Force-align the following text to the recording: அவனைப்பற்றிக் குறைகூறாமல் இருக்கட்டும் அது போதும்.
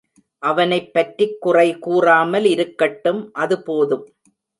அவனைப்பற்றிக் 0.43 1.37
குறைகூறாமல் 1.45 2.45
இருக்கட்டும் 2.45 3.29
அது 3.33 3.63
போதும். 3.63 4.05